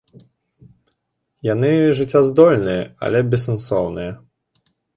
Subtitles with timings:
[1.49, 1.69] Яны
[2.01, 4.11] жыццяздольныя, але бессэнсоўныя.